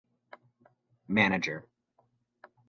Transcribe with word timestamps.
Mgr. 1.07 1.61